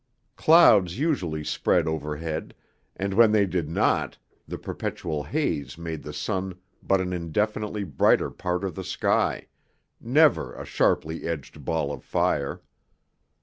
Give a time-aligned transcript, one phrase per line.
[0.35, 2.55] Clouds usually spread overhead,
[2.95, 8.31] and when they did not, the perpetual haze made the sun but an indefinitely brighter
[8.31, 9.45] part of the sky,
[9.99, 12.63] never a sharply edged ball of fire.